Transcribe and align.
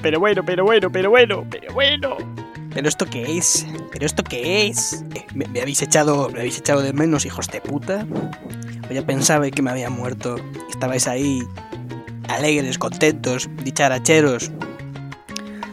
Pero 0.00 0.20
bueno, 0.20 0.42
pero 0.44 0.64
bueno, 0.64 0.90
pero 0.90 1.10
bueno, 1.10 1.44
pero 1.50 1.74
bueno, 1.74 2.16
pero 2.18 2.18
bueno. 2.18 2.44
¿Pero 2.74 2.88
esto 2.88 3.06
qué 3.06 3.38
es? 3.38 3.66
¿Pero 3.92 4.04
esto 4.04 4.24
qué 4.24 4.66
es? 4.66 5.04
Eh, 5.14 5.24
¿Me, 5.34 5.60
habéis 5.60 5.80
echado, 5.80 6.28
me 6.28 6.40
habéis 6.40 6.58
echado 6.58 6.82
de 6.82 6.92
menos, 6.92 7.24
hijos 7.24 7.48
de 7.48 7.60
puta? 7.60 8.06
¿O 8.90 8.92
ya 8.92 9.06
pensabais 9.06 9.52
que 9.52 9.62
me 9.62 9.70
había 9.70 9.90
muerto? 9.90 10.36
Estabais 10.68 11.06
ahí 11.06 11.40
alegres, 12.28 12.78
contentos, 12.78 13.48
dicharacheros. 13.62 14.50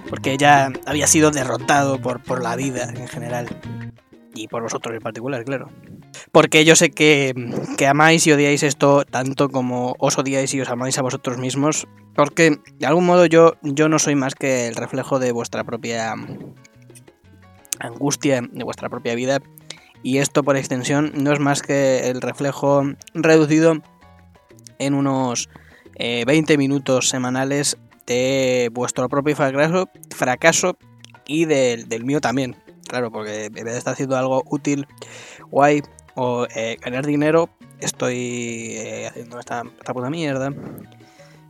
Porque 0.09 0.37
ya 0.37 0.71
había 0.85 1.07
sido 1.07 1.31
derrotado 1.31 1.99
por, 1.99 2.21
por 2.21 2.43
la 2.43 2.55
vida 2.55 2.83
en 2.83 3.07
general. 3.07 3.47
Y 4.35 4.47
por 4.47 4.61
vosotros 4.61 4.93
en 4.93 5.01
particular, 5.01 5.43
claro. 5.43 5.69
Porque 6.31 6.65
yo 6.65 6.75
sé 6.75 6.91
que, 6.91 7.33
que 7.77 7.87
amáis 7.87 8.25
y 8.27 8.31
odiáis 8.31 8.63
esto 8.63 9.05
tanto 9.05 9.49
como 9.49 9.95
os 9.99 10.17
odiáis 10.17 10.53
y 10.53 10.61
os 10.61 10.69
amáis 10.69 10.97
a 10.97 11.01
vosotros 11.01 11.37
mismos. 11.37 11.87
Porque 12.15 12.57
de 12.79 12.85
algún 12.85 13.05
modo 13.05 13.25
yo, 13.25 13.53
yo 13.61 13.89
no 13.89 13.99
soy 13.99 14.15
más 14.15 14.35
que 14.35 14.67
el 14.67 14.75
reflejo 14.75 15.19
de 15.19 15.31
vuestra 15.31 15.63
propia 15.63 16.15
angustia, 17.79 18.41
de 18.41 18.63
vuestra 18.63 18.89
propia 18.89 19.15
vida. 19.15 19.39
Y 20.03 20.17
esto 20.17 20.43
por 20.43 20.57
extensión 20.57 21.11
no 21.15 21.31
es 21.31 21.39
más 21.39 21.61
que 21.61 22.09
el 22.09 22.21
reflejo 22.21 22.83
reducido 23.13 23.81
en 24.79 24.93
unos 24.93 25.49
eh, 25.95 26.23
20 26.25 26.57
minutos 26.57 27.09
semanales 27.09 27.77
de 28.07 28.69
vuestro 28.73 29.07
propio 29.09 29.35
fracaso, 29.35 29.89
fracaso 30.09 30.77
y 31.27 31.45
del, 31.45 31.87
del 31.87 32.03
mío 32.03 32.19
también. 32.19 32.55
Claro, 32.87 33.11
porque 33.11 33.45
en 33.45 33.53
vez 33.53 33.87
haciendo 33.87 34.17
algo 34.17 34.43
útil, 34.47 34.87
guay 35.49 35.81
o 36.15 36.47
eh, 36.55 36.77
ganar 36.81 37.05
dinero, 37.05 37.49
estoy 37.79 38.75
eh, 38.77 39.07
haciendo 39.07 39.39
esta, 39.39 39.63
puta 39.63 40.09
mierda 40.09 40.53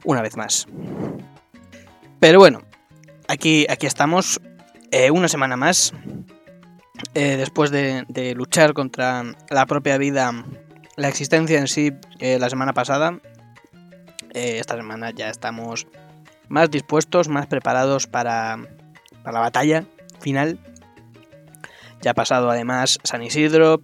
una 0.03 0.21
vez 0.21 0.37
más. 0.37 0.67
Pero 2.19 2.39
bueno, 2.39 2.61
aquí, 3.27 3.65
aquí 3.69 3.87
estamos, 3.87 4.39
eh, 4.91 5.11
una 5.11 5.27
semana 5.27 5.57
más, 5.57 5.93
después 7.13 7.71
de, 7.71 8.05
de 8.07 8.35
luchar 8.35 8.73
contra 8.73 9.23
la 9.49 9.65
propia 9.65 9.97
vida, 9.97 10.31
la 10.95 11.07
existencia 11.07 11.59
en 11.59 11.67
sí, 11.67 11.91
la 12.19 12.49
semana 12.49 12.73
pasada. 12.73 13.19
Esta 14.33 14.77
semana 14.77 15.11
ya 15.11 15.29
estamos 15.29 15.87
más 16.47 16.69
dispuestos, 16.69 17.27
más 17.27 17.47
preparados 17.47 18.07
para, 18.07 18.59
para 19.23 19.33
la 19.33 19.39
batalla 19.39 19.85
final. 20.19 20.59
Ya 22.01 22.11
ha 22.11 22.13
pasado 22.13 22.49
además 22.49 22.99
San 23.03 23.23
Isidro, 23.23 23.81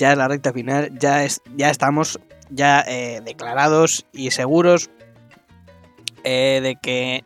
ya 0.00 0.12
es 0.12 0.18
la 0.18 0.28
recta 0.28 0.52
final, 0.52 0.90
ya, 0.98 1.24
es, 1.24 1.42
ya 1.56 1.68
estamos 1.70 2.18
ya 2.48 2.80
eh, 2.88 3.20
declarados 3.24 4.06
y 4.12 4.30
seguros 4.30 4.90
eh, 6.24 6.60
de 6.62 6.76
que 6.82 7.24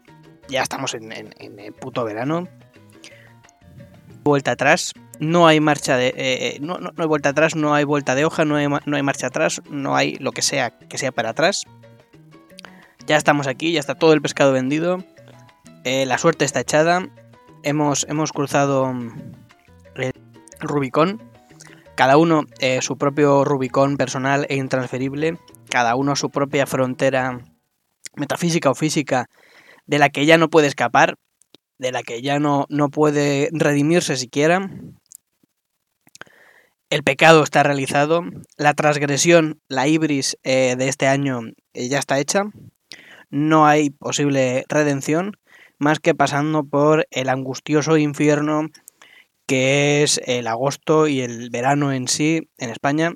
ya 0.49 0.63
estamos 0.63 0.93
en, 0.95 1.13
el 1.13 1.73
puto 1.73 2.05
verano. 2.05 2.49
Vuelta 4.25 4.53
atrás, 4.53 4.93
no 5.21 5.47
hay 5.47 5.61
marcha 5.61 5.97
de. 5.97 6.13
eh, 6.17 6.59
no, 6.61 6.79
no- 6.79 6.91
no 6.97 7.03
hay 7.03 7.07
vuelta 7.09 7.29
atrás, 7.29 7.55
no 7.55 7.75
hay 7.75 7.85
vuelta 7.85 8.15
de 8.15 8.25
hoja, 8.25 8.45
no 8.45 8.57
hay, 8.57 8.67
no 8.69 8.97
hay 8.97 9.03
marcha 9.03 9.29
atrás, 9.29 9.63
no 9.71 9.95
hay 9.95 10.17
lo 10.17 10.33
que 10.33 10.43
sea 10.43 10.71
que 10.77 10.99
sea 10.99 11.13
para 11.13 11.31
atrás. 11.31 11.65
Ya 13.07 13.17
estamos 13.17 13.47
aquí, 13.47 13.71
ya 13.73 13.81
está 13.81 13.95
todo 13.95 14.13
el 14.15 14.21
pescado 14.23 14.53
vendido. 14.53 15.05
la 15.85 16.19
suerte 16.19 16.45
está 16.45 16.61
echada. 16.61 17.07
Hemos, 17.63 18.05
hemos 18.09 18.33
cruzado 18.33 18.93
el 19.95 20.13
Rubicón. 20.61 21.23
Cada 21.95 22.17
uno 22.17 22.45
eh, 22.59 22.83
su 22.83 22.99
propio 22.99 23.45
Rubicón 23.45 23.97
personal 23.97 24.47
e 24.49 24.57
intransferible. 24.57 25.39
Cada 25.71 25.95
uno 25.95 26.17
su 26.17 26.31
propia 26.31 26.67
frontera 26.67 27.41
metafísica 28.17 28.71
o 28.71 28.75
física 28.75 29.29
de 29.87 29.99
la 29.99 30.09
que 30.09 30.27
ya 30.27 30.37
no 30.37 30.51
puede 30.51 30.67
escapar, 30.67 31.17
de 31.79 31.93
la 31.93 32.03
que 32.03 32.21
ya 32.21 32.41
no, 32.41 32.67
no 32.69 32.89
puede 32.91 33.49
redimirse 33.53 34.17
siquiera. 34.17 34.71
El 36.91 37.03
pecado 37.03 37.43
está 37.43 37.63
realizado, 37.63 38.23
la 38.57 38.75
transgresión, 38.75 39.61
la 39.69 39.87
ibris 39.87 40.37
eh, 40.43 40.75
de 40.77 40.89
este 40.89 41.07
año 41.07 41.41
eh, 41.75 41.89
ya 41.89 41.99
está 41.99 42.19
hecha. 42.19 42.45
No 43.31 43.67
hay 43.67 43.91
posible 43.91 44.65
redención 44.69 45.33
más 45.79 45.99
que 46.01 46.15
pasando 46.15 46.65
por 46.65 47.07
el 47.11 47.29
angustioso 47.29 47.97
infierno 47.97 48.69
que 49.47 50.03
es 50.03 50.21
el 50.27 50.47
agosto 50.47 51.09
y 51.09 51.21
el 51.21 51.51
verano 51.51 51.93
en 51.93 52.09
sí 52.09 52.49
en 52.59 52.71
España. 52.71 53.13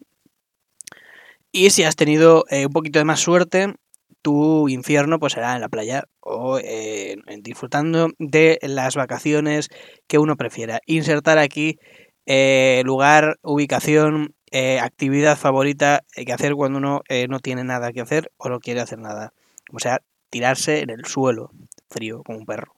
Y 1.52 1.70
si 1.70 1.82
has 1.84 1.96
tenido 1.96 2.44
eh, 2.50 2.66
un 2.66 2.72
poquito 2.72 2.98
de 2.98 3.04
más 3.04 3.20
suerte, 3.20 3.74
tu 4.22 4.68
infierno 4.68 5.18
pues 5.18 5.32
será 5.34 5.54
en 5.54 5.60
la 5.60 5.68
playa 5.68 6.04
o 6.20 6.58
eh, 6.62 7.16
disfrutando 7.40 8.10
de 8.18 8.58
las 8.62 8.96
vacaciones 8.96 9.68
que 10.06 10.18
uno 10.18 10.36
prefiera. 10.36 10.80
Insertar 10.86 11.38
aquí 11.38 11.78
eh, 12.26 12.82
lugar, 12.84 13.38
ubicación, 13.42 14.34
eh, 14.50 14.80
actividad 14.80 15.36
favorita 15.36 16.04
que 16.14 16.32
hacer 16.32 16.54
cuando 16.54 16.78
uno 16.78 17.02
no 17.28 17.40
tiene 17.40 17.64
nada 17.64 17.92
que 17.92 18.00
hacer 18.00 18.30
o 18.36 18.48
no 18.48 18.60
quiere 18.60 18.80
hacer 18.80 18.98
nada. 18.98 19.32
O 19.72 19.78
sea, 19.78 20.02
tirarse 20.30 20.80
en 20.80 20.90
el 20.90 21.04
suelo, 21.06 21.50
frío, 21.88 22.22
como 22.22 22.38
un 22.38 22.46
perro. 22.46 22.77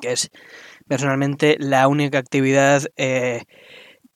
Que 0.00 0.12
es 0.12 0.30
personalmente 0.88 1.56
la 1.58 1.88
única 1.88 2.18
actividad 2.18 2.82
eh, 2.96 3.44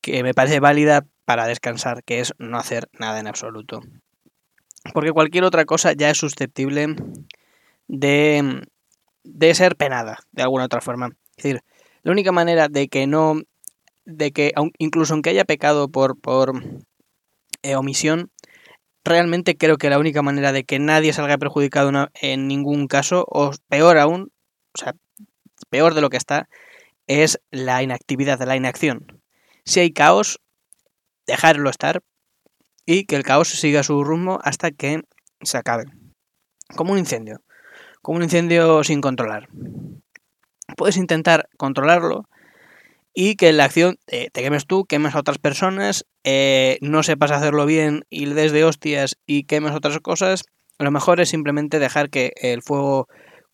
que 0.00 0.22
me 0.22 0.34
parece 0.34 0.60
válida 0.60 1.04
para 1.24 1.46
descansar, 1.46 2.02
que 2.04 2.20
es 2.20 2.32
no 2.38 2.58
hacer 2.58 2.88
nada 2.92 3.20
en 3.20 3.26
absoluto. 3.26 3.80
Porque 4.94 5.12
cualquier 5.12 5.44
otra 5.44 5.64
cosa 5.64 5.92
ya 5.92 6.10
es 6.10 6.18
susceptible 6.18 6.96
de, 7.86 8.62
de 9.24 9.54
ser 9.54 9.76
penada, 9.76 10.18
de 10.32 10.42
alguna 10.42 10.64
otra 10.64 10.80
forma. 10.80 11.10
Es 11.36 11.44
decir, 11.44 11.60
la 12.02 12.12
única 12.12 12.32
manera 12.32 12.68
de 12.68 12.88
que 12.88 13.06
no, 13.06 13.42
de 14.04 14.32
que 14.32 14.52
incluso 14.78 15.12
aunque 15.12 15.30
haya 15.30 15.44
pecado 15.44 15.88
por, 15.88 16.18
por 16.18 16.62
eh, 17.62 17.76
omisión, 17.76 18.30
realmente 19.04 19.56
creo 19.56 19.76
que 19.76 19.90
la 19.90 19.98
única 19.98 20.22
manera 20.22 20.52
de 20.52 20.64
que 20.64 20.78
nadie 20.78 21.12
salga 21.12 21.38
perjudicado 21.38 22.08
en 22.14 22.48
ningún 22.48 22.86
caso, 22.86 23.24
o 23.28 23.50
peor 23.68 23.98
aún, 23.98 24.32
o 24.74 24.78
sea, 24.78 24.94
peor 25.70 25.94
de 25.94 26.00
lo 26.00 26.10
que 26.10 26.16
está, 26.16 26.48
es 27.06 27.40
la 27.50 27.82
inactividad, 27.82 28.40
la 28.42 28.56
inacción. 28.56 29.20
Si 29.64 29.80
hay 29.80 29.92
caos, 29.92 30.40
dejarlo 31.26 31.70
estar 31.70 32.02
y 32.86 33.04
que 33.04 33.16
el 33.16 33.22
caos 33.22 33.48
siga 33.48 33.82
su 33.82 34.02
rumbo 34.04 34.40
hasta 34.42 34.70
que 34.70 35.02
se 35.42 35.58
acabe. 35.58 35.84
Como 36.74 36.92
un 36.92 36.98
incendio. 36.98 37.42
Como 38.02 38.18
un 38.18 38.24
incendio 38.24 38.82
sin 38.84 39.00
controlar. 39.00 39.48
Puedes 40.76 40.96
intentar 40.96 41.48
controlarlo 41.56 42.28
y 43.14 43.36
que 43.36 43.48
en 43.48 43.56
la 43.56 43.64
acción 43.64 43.98
eh, 44.06 44.30
te 44.32 44.42
quemes 44.42 44.66
tú, 44.66 44.84
quemes 44.84 45.14
a 45.14 45.18
otras 45.18 45.38
personas, 45.38 46.06
eh, 46.24 46.78
no 46.80 47.02
sepas 47.02 47.30
hacerlo 47.30 47.66
bien 47.66 48.04
y 48.10 48.26
le 48.26 48.34
des 48.34 48.52
de 48.52 48.64
hostias 48.64 49.16
y 49.26 49.44
quemes 49.44 49.72
otras 49.72 49.98
cosas. 49.98 50.44
Lo 50.78 50.90
mejor 50.90 51.20
es 51.20 51.28
simplemente 51.30 51.78
dejar 51.78 52.10
que 52.10 52.32
el 52.36 52.62
fuego 52.62 53.08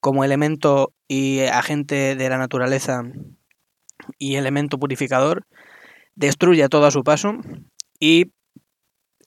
como 0.04 0.22
elemento 0.22 0.92
y 1.08 1.40
agente 1.46 2.14
de 2.14 2.28
la 2.28 2.36
naturaleza 2.36 3.04
y 4.18 4.34
elemento 4.34 4.78
purificador 4.78 5.46
destruya 6.14 6.68
todo 6.68 6.84
a 6.84 6.90
su 6.90 7.02
paso 7.02 7.32
y 7.98 8.30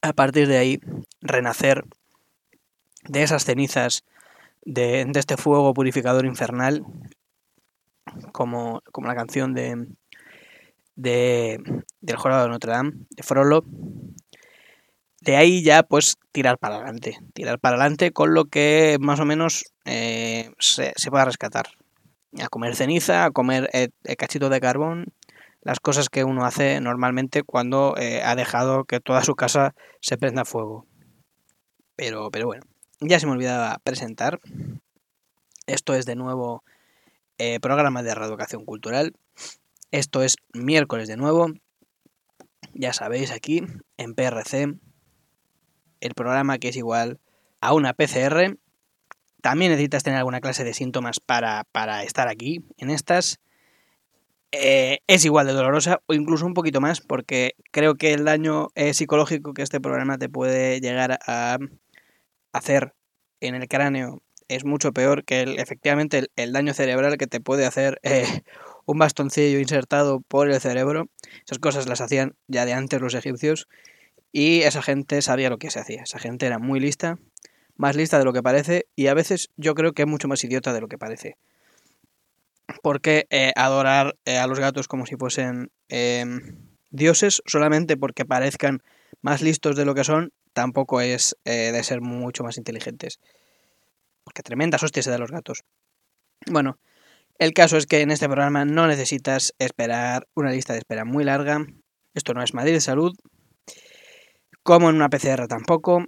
a 0.03 0.13
partir 0.13 0.47
de 0.47 0.59
ahí 0.59 0.79
renacer 1.19 1.83
de 3.05 3.23
esas 3.23 3.43
cenizas 3.43 4.03
de, 4.65 5.03
de 5.03 5.19
este 5.19 5.35
fuego 5.35 5.73
purificador 5.73 6.27
infernal 6.27 6.85
como, 8.31 8.83
como 8.91 9.07
la 9.07 9.15
canción 9.15 9.55
de, 9.55 9.87
de 10.95 11.59
del 12.01 12.17
Jorado 12.17 12.43
de 12.43 12.49
Notre 12.49 12.71
Dame 12.73 12.91
de 13.09 13.23
Frollo 13.23 13.65
de 15.27 15.35
ahí 15.35 15.61
ya 15.61 15.83
pues 15.83 16.15
tirar 16.31 16.57
para 16.57 16.77
adelante 16.77 17.19
tirar 17.33 17.59
para 17.59 17.75
adelante 17.75 18.11
con 18.11 18.33
lo 18.33 18.45
que 18.45 18.97
más 18.99 19.19
o 19.19 19.25
menos 19.25 19.65
eh, 19.85 20.51
se, 20.57 20.93
se 20.95 21.11
pueda 21.11 21.25
rescatar 21.25 21.67
a 22.41 22.47
comer 22.47 22.75
ceniza 22.75 23.25
a 23.25 23.31
comer 23.31 23.69
eh, 23.73 23.89
cachito 24.15 24.49
de 24.49 24.61
carbón 24.61 25.05
las 25.67 25.81
cosas 25.81 26.07
que 26.07 26.23
uno 26.23 26.45
hace 26.45 26.79
normalmente 26.79 27.43
cuando 27.43 27.95
eh, 27.97 28.21
ha 28.23 28.35
dejado 28.35 28.85
que 28.85 29.01
toda 29.01 29.21
su 29.21 29.35
casa 29.35 29.75
se 29.99 30.17
prenda 30.17 30.45
fuego. 30.45 30.85
Pero, 31.97 32.31
pero 32.31 32.45
bueno, 32.45 32.63
ya 33.01 33.19
se 33.19 33.25
me 33.25 33.33
olvidaba 33.33 33.81
presentar. 33.83 34.39
Esto 35.65 35.93
es 35.93 36.05
de 36.05 36.15
nuevo 36.15 36.63
eh, 37.37 37.59
programa 37.59 38.01
de 38.01 38.15
reeducación 38.15 38.63
cultural. 38.63 39.13
Esto 39.91 40.23
es 40.23 40.37
miércoles 40.53 41.09
de 41.09 41.17
nuevo. 41.17 41.47
Ya 42.73 42.93
sabéis, 42.93 43.31
aquí 43.31 43.61
en 43.97 44.15
PRC, 44.15 44.77
el 46.01 46.13
programa 46.13 46.57
que 46.57 46.69
es 46.69 46.75
igual 46.77 47.19
a 47.61 47.73
una 47.73 47.93
PCR. 47.93 48.57
También 49.41 49.71
necesitas 49.71 50.03
tener 50.03 50.17
alguna 50.17 50.41
clase 50.41 50.63
de 50.63 50.73
síntomas 50.73 51.19
para, 51.19 51.63
para 51.71 52.03
estar 52.03 52.27
aquí 52.27 52.65
en 52.77 52.89
estas 52.89 53.39
eh, 54.53 54.99
es 55.07 55.25
igual 55.25 55.45
de 55.45 55.53
dolorosa 55.53 56.01
o 56.05 56.13
incluso 56.13 56.45
un 56.45 56.53
poquito 56.53 56.79
más 56.79 57.01
porque 57.01 57.55
creo 57.71 57.95
que 57.95 58.13
el 58.13 58.23
daño 58.23 58.69
eh, 58.75 58.93
psicológico 58.93 59.53
que 59.53 59.61
este 59.61 59.81
programa 59.81 60.17
te 60.17 60.29
puede 60.29 60.79
llegar 60.79 61.19
a 61.27 61.57
hacer 62.53 62.93
en 63.41 63.55
el 63.55 63.67
cráneo 63.67 64.21
es 64.47 64.63
mucho 64.63 64.93
peor 64.93 65.25
que 65.25 65.41
el, 65.41 65.59
efectivamente 65.59 66.27
el, 66.37 66.53
daño 66.53 66.73
cerebral 66.73 67.17
que 67.17 67.27
te 67.27 67.41
puede 67.41 67.65
hacer 67.65 67.99
eh, 68.03 68.25
un 68.85 68.97
bastoncillo 68.97 69.59
insertado 69.59 70.21
por 70.21 70.49
el 70.49 70.61
cerebro. 70.61 71.09
Esas 71.45 71.59
cosas 71.59 71.87
las 71.89 71.99
hacían 71.99 72.35
ya 72.47 72.65
de 72.65 72.71
antes 72.71 73.01
los 73.01 73.15
egipcios 73.15 73.67
y 74.31 74.61
esa 74.61 74.81
gente 74.81 75.21
sabía 75.21 75.49
lo 75.49 75.57
que 75.57 75.71
se 75.71 75.79
hacía. 75.79 76.03
Esa 76.03 76.19
gente 76.19 76.45
era 76.45 76.59
muy 76.59 76.79
lista, 76.79 77.17
más 77.75 77.95
lista 77.95 78.19
de 78.19 78.25
lo 78.25 78.33
que 78.33 78.43
parece 78.43 78.87
y 78.95 79.07
a 79.07 79.13
veces 79.13 79.49
yo 79.57 79.75
creo 79.75 79.93
que 79.93 80.03
es 80.03 80.07
mucho 80.07 80.27
más 80.27 80.43
idiota 80.43 80.73
de 80.73 80.81
lo 80.81 80.87
que 80.87 80.97
parece. 80.97 81.37
Porque 82.81 83.27
eh, 83.29 83.53
adorar 83.55 84.17
eh, 84.25 84.37
a 84.37 84.47
los 84.47 84.59
gatos 84.59 84.87
como 84.87 85.05
si 85.05 85.15
fuesen 85.15 85.71
em, 85.87 86.57
dioses 86.89 87.41
solamente 87.45 87.95
porque 87.95 88.25
parezcan 88.25 88.81
más 89.21 89.41
listos 89.41 89.75
de 89.75 89.85
lo 89.85 89.95
que 89.95 90.03
son, 90.03 90.33
tampoco 90.53 91.01
es 91.01 91.37
eh, 91.45 91.71
de 91.71 91.83
ser 91.83 92.01
mucho 92.01 92.43
más 92.43 92.57
inteligentes. 92.57 93.19
Porque 94.23 94.43
tremendas 94.43 94.83
hostias 94.83 95.05
se 95.05 95.11
dan 95.11 95.21
los 95.21 95.31
gatos. 95.31 95.63
Bueno, 96.45 96.77
el 97.39 97.53
caso 97.53 97.77
es 97.77 97.85
que 97.85 98.01
en 98.01 98.11
este 98.11 98.27
programa 98.27 98.65
no 98.65 98.87
necesitas 98.87 99.53
esperar 99.59 100.27
una 100.33 100.51
lista 100.51 100.73
de 100.73 100.79
espera 100.79 101.05
muy 101.05 101.23
larga. 101.23 101.65
Esto 102.13 102.33
no 102.33 102.43
es 102.43 102.53
Madrid 102.53 102.73
de 102.73 102.81
Salud. 102.81 103.15
Como 104.67 104.89
en 104.89 104.97
una 104.97 105.07
PCR 105.07 105.47
tampoco. 105.47 106.03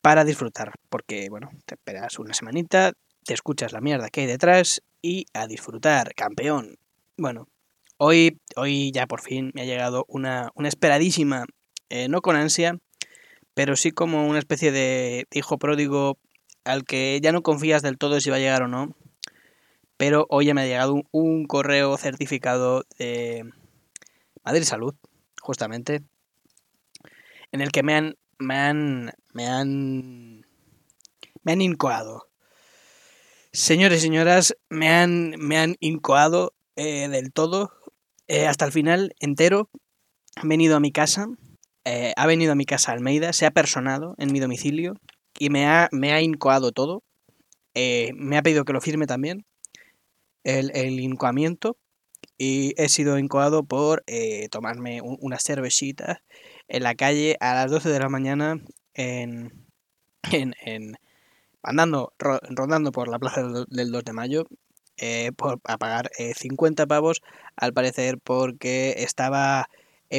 Para 0.00 0.24
disfrutar. 0.24 0.72
Porque, 0.88 1.28
bueno, 1.28 1.50
te 1.66 1.74
esperas 1.74 2.18
una 2.18 2.32
semanita, 2.32 2.94
te 3.26 3.34
escuchas 3.34 3.74
la 3.74 3.82
mierda 3.82 4.08
que 4.08 4.22
hay 4.22 4.26
detrás 4.26 4.80
y 5.02 5.26
a 5.34 5.46
disfrutar, 5.46 6.14
campeón. 6.14 6.78
Bueno, 7.18 7.46
hoy, 7.98 8.40
hoy 8.56 8.90
ya 8.90 9.06
por 9.06 9.20
fin 9.20 9.50
me 9.52 9.60
ha 9.60 9.64
llegado 9.66 10.06
una, 10.08 10.48
una 10.54 10.68
esperadísima, 10.68 11.44
eh, 11.90 12.08
no 12.08 12.22
con 12.22 12.36
ansia, 12.36 12.78
pero 13.52 13.76
sí 13.76 13.90
como 13.90 14.26
una 14.26 14.38
especie 14.38 14.72
de 14.72 15.26
hijo 15.30 15.58
pródigo 15.58 16.16
al 16.64 16.84
que 16.84 17.20
ya 17.22 17.32
no 17.32 17.42
confías 17.42 17.82
del 17.82 17.98
todo 17.98 18.18
si 18.22 18.30
va 18.30 18.36
a 18.36 18.40
llegar 18.40 18.62
o 18.62 18.68
no. 18.68 18.96
Pero 19.98 20.26
hoy 20.30 20.46
ya 20.46 20.54
me 20.54 20.62
ha 20.62 20.66
llegado 20.66 21.02
un, 21.10 21.44
correo 21.44 21.98
certificado 21.98 22.84
de 22.98 23.44
Madrid 24.42 24.62
Salud, 24.62 24.94
justamente, 25.42 26.00
en 27.52 27.60
el 27.60 27.72
que 27.72 27.82
me 27.82 27.94
han, 27.94 28.16
me 28.38 28.54
han, 28.54 29.12
me 29.32 29.46
han, 29.46 30.46
me 31.42 31.52
han 31.52 31.60
incoado. 31.60 32.28
Señores 33.52 33.98
y 33.98 34.02
señoras, 34.02 34.56
me 34.68 34.90
han, 34.90 35.30
me 35.38 35.58
han 35.58 35.76
incoado 35.80 36.54
eh, 36.76 37.08
del 37.08 37.32
todo, 37.32 37.72
eh, 38.26 38.46
hasta 38.46 38.66
el 38.66 38.72
final 38.72 39.14
entero. 39.20 39.70
Han 40.36 40.48
venido 40.48 40.76
a 40.76 40.80
mi 40.80 40.92
casa, 40.92 41.26
eh, 41.84 42.12
ha 42.16 42.26
venido 42.26 42.52
a 42.52 42.54
mi 42.54 42.66
casa 42.66 42.92
Almeida, 42.92 43.32
se 43.32 43.46
ha 43.46 43.50
personado 43.50 44.14
en 44.18 44.32
mi 44.32 44.38
domicilio 44.38 44.94
y 45.38 45.50
me 45.50 45.66
ha, 45.66 45.88
me 45.92 46.12
ha 46.12 46.20
incoado 46.20 46.72
todo. 46.72 47.02
me 47.74 48.36
ha 48.36 48.42
pedido 48.42 48.64
que 48.64 48.72
lo 48.72 48.80
firme 48.80 49.06
también 49.06 49.46
el, 50.44 50.70
el 50.74 51.00
incoamiento 51.00 51.78
y 52.36 52.74
he 52.76 52.88
sido 52.88 53.18
incoado 53.18 53.64
por 53.64 54.04
tomarme 54.50 55.00
una 55.02 55.38
cervecita 55.38 56.22
en 56.68 56.82
la 56.82 56.94
calle 56.94 57.36
a 57.40 57.54
las 57.54 57.70
12 57.70 57.88
de 57.88 57.98
la 57.98 58.08
mañana 58.08 58.60
en, 58.94 59.66
en, 60.32 60.96
andando, 61.62 62.12
rondando 62.18 62.92
por 62.92 63.08
la 63.08 63.18
plaza 63.18 63.42
del 63.68 63.90
2 63.90 64.04
de 64.04 64.12
mayo 64.12 64.46
eh, 64.96 65.32
por, 65.36 65.60
a 65.64 65.78
pagar 65.78 66.10
50 66.16 66.82
eh, 66.82 66.86
pavos 66.86 67.22
al 67.56 67.72
parecer 67.72 68.18
porque 68.22 68.94
estaba 68.98 69.68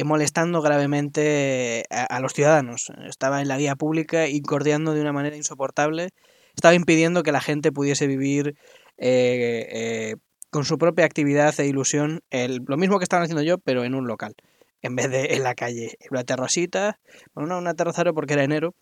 molestando 0.04 0.62
gravemente 0.62 1.84
a, 1.90 2.20
los 2.20 2.32
ciudadanos. 2.32 2.92
Estaba 3.08 3.42
en 3.42 3.48
la 3.48 3.56
vía 3.56 3.74
pública 3.74 4.28
incordiando 4.28 4.94
de 4.94 5.00
una 5.00 5.12
manera 5.12 5.36
insoportable. 5.36 6.10
Estaba 6.54 6.74
impidiendo 6.74 7.22
que 7.22 7.32
la 7.32 7.40
gente 7.40 7.72
pudiese 7.72 8.06
vivir 8.06 8.54
eh, 9.02 9.66
eh, 9.72 10.16
con 10.50 10.64
su 10.64 10.76
propia 10.76 11.06
actividad 11.06 11.58
e 11.58 11.66
ilusión, 11.66 12.22
el, 12.30 12.60
lo 12.66 12.76
mismo 12.76 12.98
que 12.98 13.04
estaban 13.04 13.24
haciendo 13.24 13.42
yo, 13.42 13.56
pero 13.58 13.84
en 13.84 13.94
un 13.94 14.06
local, 14.06 14.34
en 14.82 14.96
vez 14.96 15.10
de 15.10 15.34
en 15.34 15.42
la 15.42 15.54
calle, 15.54 15.96
en 16.00 16.08
una 16.10 16.24
terracita, 16.24 16.98
bueno, 17.34 17.50
no 17.50 17.58
una 17.58 17.74
terrazaro 17.74 18.14
porque 18.14 18.34
era 18.34 18.44
enero, 18.44 18.74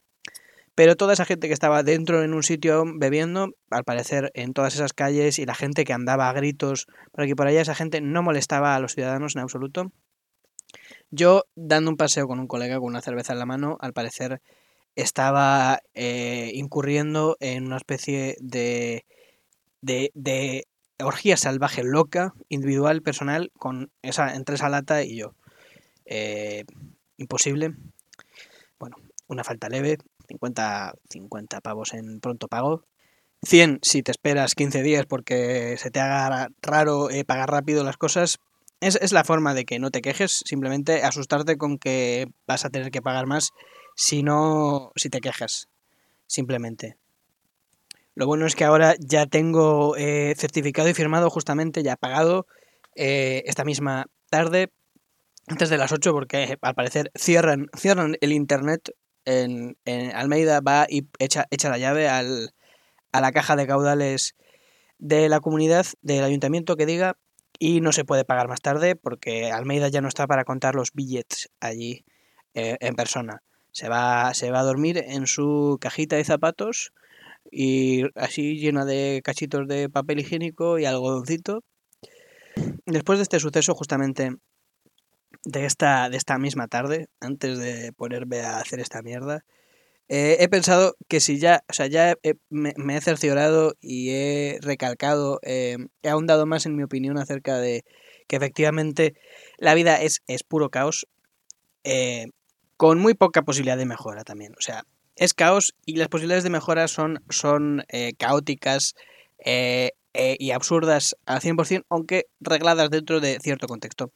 pero 0.75 0.97
toda 0.97 1.12
esa 1.12 1.25
gente 1.25 1.49
que 1.49 1.55
estaba 1.55 1.83
dentro 1.83 2.23
en 2.23 2.35
un 2.35 2.43
sitio 2.43 2.85
bebiendo, 2.87 3.50
al 3.71 3.85
parecer 3.85 4.31
en 4.35 4.53
todas 4.53 4.75
esas 4.75 4.93
calles 4.93 5.39
y 5.39 5.47
la 5.47 5.55
gente 5.55 5.85
que 5.85 5.93
andaba 5.93 6.29
a 6.29 6.33
gritos 6.33 6.87
por 7.11 7.23
aquí 7.23 7.33
y 7.33 7.35
por 7.35 7.49
allá, 7.49 7.61
esa 7.61 7.75
gente 7.75 8.00
no 8.00 8.23
molestaba 8.23 8.77
a 8.77 8.81
los 8.81 8.95
ciudadanos 8.95 9.35
en 9.35 9.43
absoluto. 9.43 9.91
Yo, 11.11 11.45
dando 11.56 11.91
un 11.91 11.97
paseo 11.97 12.29
con 12.29 12.39
un 12.39 12.47
colega 12.47 12.79
con 12.79 12.87
una 12.87 13.00
cerveza 13.00 13.33
en 13.33 13.39
la 13.41 13.47
mano, 13.47 13.77
al 13.81 13.93
parecer 13.93 14.41
estaba 14.95 15.81
eh, 15.95 16.50
incurriendo 16.55 17.37
en 17.41 17.67
una 17.67 17.77
especie 17.77 18.37
de 18.41 19.05
de, 19.81 20.11
de 20.15 20.67
orgía 21.00 21.37
salvaje 21.37 21.83
loca, 21.85 22.35
individual, 22.49 23.03
personal, 23.03 23.50
con 23.59 23.91
esa, 24.03 24.35
entre 24.35 24.56
esa 24.56 24.69
lata 24.69 25.03
y 25.03 25.17
yo. 25.17 25.35
Eh, 26.11 26.65
imposible. 27.19 27.75
Bueno, 28.79 28.97
una 29.27 29.45
falta 29.45 29.69
leve, 29.69 29.99
50, 30.27 30.95
50 31.11 31.61
pavos 31.61 31.93
en 31.93 32.21
pronto 32.21 32.49
pago. 32.49 32.85
100 33.43 33.81
si 33.83 34.03
te 34.03 34.11
esperas 34.11 34.55
15 34.55 34.83
días 34.83 35.07
porque 35.07 35.77
se 35.77 35.91
te 35.91 36.01
haga 36.01 36.49
raro 36.63 37.11
eh, 37.11 37.25
pagar 37.25 37.51
rápido 37.51 37.85
las 37.85 37.99
cosas. 37.99 38.39
Es, 38.81 38.97
es, 39.01 39.13
la 39.13 39.25
forma 39.25 39.55
de 39.55 39.65
que 39.65 39.79
no 39.79 39.91
te 39.91 40.01
quejes, 40.01 40.43
simplemente 40.45 41.03
asustarte 41.03 41.59
con 41.59 41.79
que 41.79 42.29
vas 42.47 42.65
a 42.65 42.71
tener 42.71 42.91
que 42.91 43.03
pagar 43.03 43.27
más 43.27 43.51
si 43.97 44.23
no, 44.23 44.93
si 44.97 45.11
te 45.11 45.21
quejas. 45.21 45.69
Simplemente. 46.27 46.97
Lo 48.15 48.27
bueno 48.27 48.47
es 48.47 48.57
que 48.57 48.65
ahora 48.65 48.95
ya 48.99 49.27
tengo 49.27 49.97
eh, 49.97 50.35
certificado 50.37 50.89
y 50.89 50.95
firmado 50.95 51.29
justamente, 51.29 51.83
ya 51.83 51.97
pagado 51.97 52.47
esta 52.95 53.65
misma 53.65 54.07
tarde, 54.29 54.73
antes 55.49 55.71
de 55.71 55.79
las 55.79 55.93
8, 55.93 56.12
porque 56.12 56.59
al 56.61 56.75
parecer 56.75 57.11
cierran, 57.15 57.69
cierran 57.77 58.17
el 58.21 58.33
internet 58.33 58.91
en, 59.25 59.77
Almeida, 60.15 60.61
va 60.61 60.87
y 60.89 61.09
echa, 61.19 61.47
echa 61.50 61.69
la 61.69 61.79
llave 61.79 62.09
al, 62.09 62.55
a 63.12 63.21
la 63.21 63.33
caja 63.33 63.57
de 63.57 63.67
caudales 63.67 64.37
de 64.99 65.28
la 65.28 65.40
comunidad, 65.40 65.87
del 66.02 66.25
ayuntamiento 66.25 66.76
que 66.76 66.87
diga, 66.87 67.17
y 67.59 67.81
no 67.81 67.93
se 67.93 68.05
puede 68.05 68.25
pagar 68.25 68.49
más 68.49 68.61
tarde 68.61 68.97
porque 68.97 69.50
Almeida 69.50 69.88
ya 69.88 70.00
no 70.00 70.09
está 70.09 70.26
para 70.26 70.45
contar 70.45 70.75
los 70.75 70.93
billets 70.93 71.50
allí 71.61 72.05
eh, 72.55 72.76
en 72.81 72.95
persona. 72.95 73.43
Se 73.73 73.88
va, 73.88 74.33
se 74.35 74.50
va 74.50 74.61
a 74.61 74.64
dormir 74.64 74.99
en 74.99 75.26
su 75.26 75.78
cajita 75.81 76.17
de 76.17 76.25
zapatos 76.25 76.93
y 77.50 78.05
así 78.14 78.59
llena 78.59 78.85
de 78.85 79.21
cachitos 79.25 79.67
de 79.67 79.88
papel 79.88 80.21
higiénico 80.21 80.78
y 80.78 80.85
algodoncito. 80.85 81.64
Después 82.87 83.19
de 83.19 83.25
este 83.25 83.40
suceso, 83.40 83.75
justamente 83.75 84.37
de 85.45 85.64
esta, 85.64 86.11
de 86.11 86.16
esta 86.16 86.38
misma 86.38 86.68
tarde, 86.68 87.09
antes 87.21 87.59
de 87.59 87.92
ponerme 87.92 88.40
a 88.40 88.59
hacer 88.59 88.80
esta 88.80 89.02
mierda, 89.02 89.45
eh, 90.09 90.38
he 90.40 90.49
pensado 90.49 90.97
que 91.07 91.21
si 91.21 91.38
ya, 91.38 91.64
o 91.68 91.75
sea, 91.75 91.87
ya 91.87 92.16
me, 92.49 92.97
he 92.97 93.00
cerciorado 93.00 93.75
y 93.80 94.11
he 94.11 94.59
recalcado, 94.62 95.38
eh, 95.42 95.76
he 96.02 96.09
ahondado 96.09 96.47
más 96.47 96.64
en 96.64 96.76
mi 96.76 96.83
opinión 96.83 97.18
acerca 97.18 97.59
de 97.59 97.85
que 98.26 98.37
efectivamente 98.37 99.14
la 99.59 99.75
vida 99.75 100.00
es, 100.00 100.23
es 100.26 100.45
puro 100.45 100.71
caos, 100.71 101.07
eh, 101.85 102.26
con 102.78 102.99
muy 103.00 103.14
poca 103.14 103.42
posibilidad 103.42 103.76
de 103.76 103.85
mejora 103.87 104.25
también. 104.25 104.54
O 104.59 104.62
sea, 104.62 104.85
es 105.16 105.35
caos 105.35 105.75
y 105.85 105.97
las 105.97 106.09
posibilidades 106.09 106.45
de 106.45 106.50
mejora 106.50 106.88
son, 106.88 107.23
son 107.28 107.85
caóticas 108.18 108.95
y 109.45 110.50
absurdas 110.52 111.16
al 111.26 111.40
100%, 111.40 111.85
aunque 111.90 112.26
regladas 112.40 112.90
dentro 112.90 113.21
de 113.21 113.38
cierto 113.40 113.66
contexto. 113.66 114.12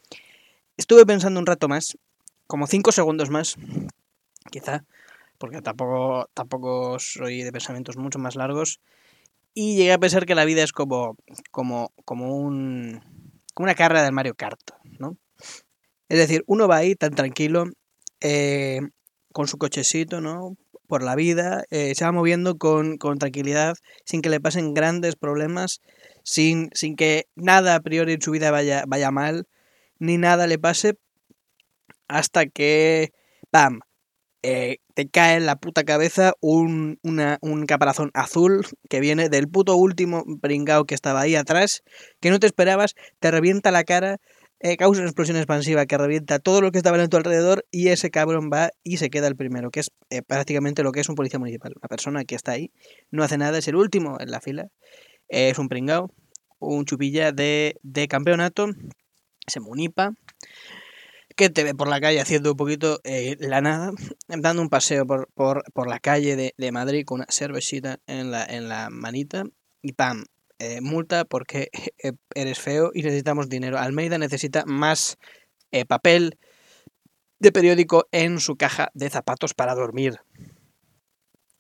Estuve 0.76 1.06
pensando 1.06 1.38
un 1.40 1.46
rato 1.46 1.68
más, 1.68 1.98
como 2.46 2.66
5 2.66 2.92
segundos 2.92 3.30
más, 3.30 3.56
quizá, 4.50 4.84
porque 5.38 5.60
tampoco, 5.62 6.28
tampoco 6.34 6.98
soy 6.98 7.42
de 7.42 7.52
pensamientos 7.52 7.96
mucho 7.96 8.18
más 8.18 8.36
largos, 8.36 8.80
y 9.54 9.76
llegué 9.76 9.92
a 9.92 9.98
pensar 9.98 10.24
que 10.24 10.34
la 10.34 10.44
vida 10.44 10.62
es 10.62 10.72
como, 10.72 11.16
como, 11.50 11.92
como, 12.04 12.36
un, 12.36 13.00
una 13.56 13.74
carrera 13.74 14.02
del 14.02 14.12
Mario 14.12 14.34
Kart, 14.34 14.60
¿no? 14.98 15.18
Es 16.08 16.18
decir, 16.18 16.42
uno 16.46 16.68
va 16.68 16.76
ahí 16.76 16.94
tan 16.94 17.14
tranquilo, 17.14 17.64
con 19.32 19.48
su 19.48 19.58
cochecito, 19.58 20.20
¿no? 20.20 20.56
por 20.92 21.02
la 21.02 21.14
vida, 21.14 21.64
eh, 21.70 21.94
se 21.94 22.04
va 22.04 22.12
moviendo 22.12 22.58
con, 22.58 22.98
tranquilidad, 23.18 23.76
sin 24.04 24.20
que 24.20 24.28
le 24.28 24.40
pasen 24.40 24.74
grandes 24.74 25.16
problemas, 25.16 25.80
sin, 26.22 26.68
sin 26.74 26.96
que 26.96 27.28
nada 27.34 27.76
a 27.76 27.80
priori 27.80 28.12
en 28.12 28.20
su 28.20 28.30
vida 28.30 28.50
vaya, 28.50 28.84
vaya 28.86 29.10
mal, 29.10 29.46
ni 30.02 30.18
nada 30.18 30.48
le 30.48 30.58
pase, 30.58 30.94
hasta 32.08 32.46
que, 32.46 33.12
¡pam!, 33.52 33.78
eh, 34.42 34.78
te 34.94 35.08
cae 35.08 35.36
en 35.36 35.46
la 35.46 35.54
puta 35.54 35.84
cabeza 35.84 36.32
un, 36.40 36.98
un 37.02 37.66
caparazón 37.66 38.10
azul 38.12 38.66
que 38.90 38.98
viene 38.98 39.28
del 39.28 39.48
puto 39.48 39.76
último 39.76 40.24
pringao 40.40 40.86
que 40.86 40.96
estaba 40.96 41.20
ahí 41.20 41.36
atrás, 41.36 41.84
que 42.20 42.30
no 42.30 42.40
te 42.40 42.48
esperabas, 42.48 42.94
te 43.20 43.30
revienta 43.30 43.70
la 43.70 43.84
cara, 43.84 44.16
eh, 44.58 44.76
causa 44.76 45.02
una 45.02 45.08
explosión 45.08 45.36
expansiva 45.36 45.86
que 45.86 45.96
revienta 45.96 46.40
todo 46.40 46.60
lo 46.60 46.72
que 46.72 46.78
estaba 46.78 47.00
en 47.00 47.08
tu 47.08 47.16
alrededor 47.16 47.64
y 47.70 47.88
ese 47.88 48.10
cabrón 48.10 48.50
va 48.52 48.70
y 48.82 48.96
se 48.96 49.08
queda 49.08 49.28
el 49.28 49.36
primero, 49.36 49.70
que 49.70 49.80
es 49.80 49.92
eh, 50.10 50.22
prácticamente 50.22 50.82
lo 50.82 50.90
que 50.90 50.98
es 50.98 51.08
un 51.08 51.14
policía 51.14 51.38
municipal. 51.38 51.74
Una 51.76 51.88
persona 51.88 52.24
que 52.24 52.34
está 52.34 52.50
ahí, 52.50 52.72
no 53.12 53.22
hace 53.22 53.38
nada, 53.38 53.58
es 53.58 53.68
el 53.68 53.76
último 53.76 54.16
en 54.18 54.32
la 54.32 54.40
fila, 54.40 54.66
es 55.28 55.60
un 55.60 55.68
pringao, 55.68 56.10
un 56.58 56.86
chupilla 56.86 57.30
de, 57.30 57.76
de 57.84 58.08
campeonato, 58.08 58.66
se 59.46 59.60
munipa, 59.60 60.14
que 61.36 61.50
te 61.50 61.64
ve 61.64 61.74
por 61.74 61.88
la 61.88 62.00
calle 62.00 62.20
haciendo 62.20 62.52
un 62.52 62.56
poquito 62.56 63.00
eh, 63.04 63.36
la 63.40 63.60
nada, 63.60 63.92
dando 64.28 64.62
un 64.62 64.68
paseo 64.68 65.06
por, 65.06 65.28
por, 65.34 65.64
por 65.72 65.88
la 65.88 65.98
calle 65.98 66.36
de, 66.36 66.54
de, 66.56 66.72
Madrid 66.72 67.04
con 67.04 67.20
una 67.20 67.26
cervecita 67.28 67.98
en 68.06 68.30
la, 68.30 68.44
en 68.44 68.68
la 68.68 68.90
manita 68.90 69.44
y 69.82 69.92
¡pam! 69.92 70.24
Eh, 70.58 70.80
multa 70.80 71.24
porque 71.24 71.70
eh, 72.02 72.12
eres 72.34 72.60
feo 72.60 72.90
y 72.94 73.02
necesitamos 73.02 73.48
dinero. 73.48 73.78
Almeida 73.78 74.18
necesita 74.18 74.64
más 74.64 75.16
papel 75.88 76.38
de 77.40 77.50
periódico 77.50 78.06
en 78.12 78.38
su 78.38 78.56
caja 78.56 78.90
de 78.94 79.10
zapatos 79.10 79.54
para 79.54 79.74
dormir. 79.74 80.20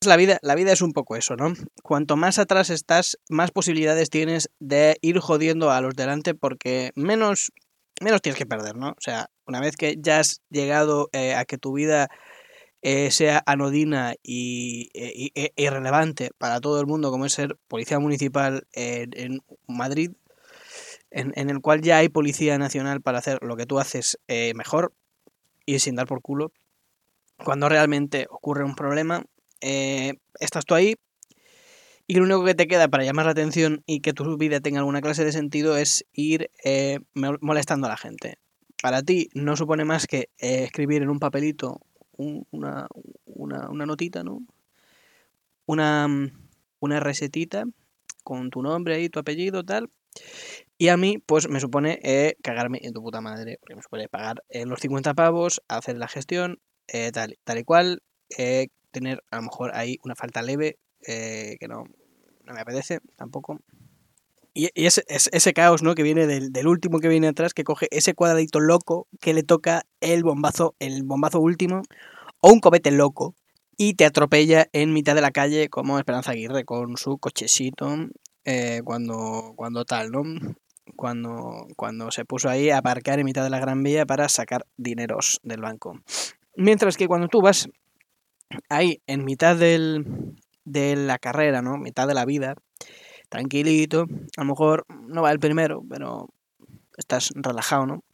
La 0.06 0.16
vida, 0.16 0.38
la 0.42 0.54
vida 0.54 0.72
es 0.72 0.82
un 0.82 0.92
poco 0.92 1.16
eso, 1.16 1.36
¿no? 1.36 1.54
Cuanto 1.82 2.16
más 2.16 2.38
atrás 2.38 2.70
estás, 2.70 3.18
más 3.28 3.52
posibilidades 3.52 4.10
tienes 4.10 4.50
de 4.58 4.96
ir 5.00 5.18
jodiendo 5.18 5.70
a 5.70 5.80
los 5.80 5.94
delante 5.94 6.34
porque 6.34 6.90
menos, 6.96 7.52
menos 8.02 8.22
tienes 8.22 8.38
que 8.38 8.46
perder, 8.46 8.76
¿no? 8.76 8.90
O 8.90 9.00
sea, 9.00 9.30
una 9.46 9.60
vez 9.60 9.76
que 9.76 9.96
ya 9.98 10.20
has 10.20 10.42
llegado 10.50 11.08
eh, 11.12 11.34
a 11.34 11.44
que 11.44 11.58
tu 11.58 11.72
vida 11.72 12.08
eh, 12.82 13.12
sea 13.12 13.42
anodina 13.46 14.14
y, 14.24 14.90
y, 14.92 15.30
e 15.34 15.52
irrelevante 15.56 16.30
para 16.36 16.60
todo 16.60 16.80
el 16.80 16.86
mundo, 16.86 17.12
como 17.12 17.26
es 17.26 17.32
ser 17.32 17.56
policía 17.68 18.00
municipal 18.00 18.66
en, 18.72 19.40
Madrid, 19.68 20.10
en, 21.10 21.50
el 21.50 21.60
cual 21.60 21.80
ya 21.82 21.98
hay 21.98 22.08
policía 22.08 22.58
nacional 22.58 23.00
para 23.00 23.18
hacer 23.18 23.38
lo 23.42 23.56
que 23.56 23.66
tú 23.66 23.78
haces 23.78 24.18
eh, 24.26 24.52
mejor 24.54 24.92
y 25.64 25.78
sin 25.78 25.94
dar 25.94 26.06
por 26.06 26.22
culo. 26.22 26.52
Cuando 27.44 27.68
realmente 27.68 28.26
ocurre 28.30 28.64
un 28.64 28.74
problema, 28.74 29.24
eh, 29.60 30.14
estás 30.40 30.64
tú 30.64 30.74
ahí 30.74 30.96
y 32.12 32.16
lo 32.16 32.24
único 32.24 32.44
que 32.44 32.54
te 32.54 32.68
queda 32.68 32.88
para 32.88 33.04
llamar 33.04 33.24
la 33.24 33.32
atención 33.32 33.82
y 33.86 34.00
que 34.00 34.12
tu 34.12 34.36
vida 34.36 34.60
tenga 34.60 34.80
alguna 34.80 35.00
clase 35.00 35.24
de 35.24 35.32
sentido 35.32 35.78
es 35.78 36.04
ir 36.12 36.50
eh, 36.62 36.98
molestando 37.14 37.86
a 37.86 37.88
la 37.88 37.96
gente. 37.96 38.36
Para 38.82 39.02
ti 39.02 39.30
no 39.32 39.56
supone 39.56 39.86
más 39.86 40.06
que 40.06 40.28
eh, 40.36 40.64
escribir 40.64 41.00
en 41.00 41.08
un 41.08 41.18
papelito 41.18 41.80
un, 42.18 42.46
una, 42.50 42.86
una, 43.24 43.70
una, 43.70 43.86
notita, 43.86 44.22
¿no? 44.24 44.40
Una, 45.64 46.06
una 46.80 47.00
recetita 47.00 47.64
con 48.22 48.50
tu 48.50 48.60
nombre 48.60 48.96
ahí, 48.96 49.08
tu 49.08 49.18
apellido, 49.18 49.64
tal. 49.64 49.88
Y 50.76 50.88
a 50.88 50.98
mí, 50.98 51.16
pues 51.16 51.48
me 51.48 51.60
supone 51.60 51.98
eh, 52.02 52.36
cagarme 52.42 52.80
en 52.82 52.92
tu 52.92 53.00
puta 53.00 53.22
madre, 53.22 53.56
porque 53.58 53.76
me 53.76 53.80
supone 53.80 54.10
pagar 54.10 54.44
eh, 54.50 54.66
los 54.66 54.80
50 54.80 55.14
pavos, 55.14 55.62
hacer 55.66 55.96
la 55.96 56.08
gestión, 56.08 56.60
eh, 56.88 57.10
tal, 57.10 57.38
tal 57.44 57.56
y 57.56 57.64
cual, 57.64 58.02
tener 58.90 59.24
a 59.30 59.36
lo 59.36 59.42
mejor 59.44 59.70
ahí 59.72 59.96
una 60.04 60.14
falta 60.14 60.42
leve, 60.42 60.76
que 61.00 61.66
no, 61.70 61.84
no, 62.44 62.54
me 62.54 62.60
apetece 62.60 63.00
tampoco. 63.16 63.60
Y, 64.54 64.68
y 64.74 64.86
ese, 64.86 65.04
ese, 65.08 65.52
caos, 65.54 65.82
¿no? 65.82 65.94
Que 65.94 66.02
viene 66.02 66.26
del, 66.26 66.52
del, 66.52 66.66
último 66.66 67.00
que 67.00 67.08
viene 67.08 67.28
atrás, 67.28 67.54
que 67.54 67.64
coge 67.64 67.88
ese 67.90 68.14
cuadradito 68.14 68.60
loco 68.60 69.08
que 69.20 69.32
le 69.32 69.42
toca 69.42 69.84
el 70.00 70.22
bombazo, 70.22 70.74
el 70.78 71.04
bombazo 71.04 71.40
último, 71.40 71.82
o 72.40 72.52
un 72.52 72.60
cobete 72.60 72.90
loco, 72.90 73.34
y 73.76 73.94
te 73.94 74.04
atropella 74.04 74.68
en 74.72 74.92
mitad 74.92 75.14
de 75.14 75.22
la 75.22 75.30
calle 75.30 75.68
como 75.68 75.98
Esperanza 75.98 76.32
Aguirre 76.32 76.64
con 76.64 76.96
su 76.96 77.18
cochecito 77.18 78.08
eh, 78.44 78.82
cuando, 78.84 79.54
cuando 79.56 79.84
tal, 79.84 80.10
¿no? 80.10 80.22
Cuando, 80.96 81.66
cuando 81.76 82.10
se 82.10 82.24
puso 82.24 82.48
ahí 82.48 82.70
a 82.70 82.78
aparcar 82.78 83.18
en 83.18 83.24
mitad 83.24 83.44
de 83.44 83.50
la 83.50 83.60
gran 83.60 83.82
vía 83.82 84.04
para 84.04 84.28
sacar 84.28 84.66
dineros 84.76 85.40
del 85.42 85.60
banco. 85.60 86.00
Mientras 86.56 86.96
que 86.96 87.08
cuando 87.08 87.28
tú 87.28 87.40
vas 87.40 87.68
ahí 88.68 89.00
en 89.06 89.24
mitad 89.24 89.56
del, 89.56 90.34
de 90.64 90.96
la 90.96 91.18
carrera, 91.18 91.62
¿no? 91.62 91.76
Mitad 91.76 92.06
de 92.06 92.14
la 92.14 92.24
vida, 92.24 92.54
tranquilito, 93.28 94.06
a 94.36 94.42
lo 94.42 94.46
mejor 94.46 94.84
no 94.88 95.22
va 95.22 95.32
el 95.32 95.38
primero, 95.38 95.82
pero 95.88 96.28
estás 96.96 97.30
relajado, 97.34 97.86
¿no? 97.86 98.04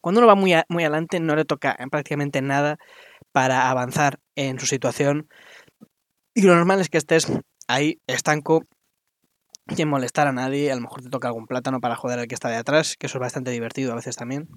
Cuando 0.00 0.20
uno 0.20 0.28
va 0.28 0.34
muy, 0.34 0.54
muy 0.68 0.84
adelante 0.84 1.20
no 1.20 1.36
le 1.36 1.44
toca 1.44 1.76
prácticamente 1.90 2.40
nada 2.40 2.78
para 3.32 3.70
avanzar 3.70 4.18
en 4.34 4.58
su 4.58 4.66
situación 4.66 5.28
y 6.34 6.42
lo 6.42 6.54
normal 6.54 6.80
es 6.80 6.88
que 6.88 6.98
estés 6.98 7.32
ahí 7.68 8.00
estanco 8.06 8.64
sin 9.74 9.88
molestar 9.88 10.26
a 10.26 10.32
nadie, 10.32 10.70
a 10.70 10.74
lo 10.74 10.82
mejor 10.82 11.02
te 11.02 11.08
toca 11.08 11.28
algún 11.28 11.46
plátano 11.46 11.80
para 11.80 11.96
joder 11.96 12.18
al 12.18 12.26
que 12.26 12.34
está 12.34 12.48
de 12.48 12.56
atrás, 12.56 12.96
que 12.98 13.06
eso 13.06 13.18
es 13.18 13.20
bastante 13.20 13.50
divertido 13.50 13.92
a 13.92 13.96
veces 13.96 14.16
también. 14.16 14.48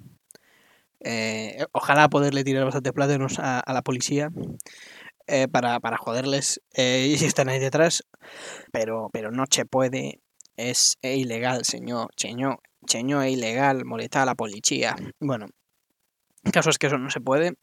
Eh, 1.00 1.64
ojalá 1.72 2.08
poderle 2.08 2.42
tirar 2.42 2.64
bastante 2.64 2.92
plátanos 2.92 3.38
a 3.38 3.62
la 3.72 3.82
policía 3.82 4.30
eh, 5.28 5.48
para, 5.48 5.80
para, 5.80 5.96
joderles 5.96 6.60
eh, 6.74 7.14
si 7.18 7.24
están 7.26 7.48
ahí 7.48 7.58
detrás, 7.58 8.04
pero, 8.72 9.10
pero 9.12 9.30
no 9.30 9.44
se 9.50 9.64
puede, 9.64 10.20
es 10.56 10.98
ilegal, 11.02 11.64
señor, 11.64 12.10
cheño, 12.16 12.58
cheño 12.86 13.22
es 13.22 13.32
ilegal 13.32 13.84
molestar 13.84 14.22
a 14.22 14.26
la 14.26 14.34
policía. 14.34 14.96
Bueno, 15.20 15.46
el 16.44 16.52
caso 16.52 16.70
es 16.70 16.78
que 16.78 16.88
eso 16.88 16.98
no 16.98 17.10
se 17.10 17.20
puede, 17.20 17.54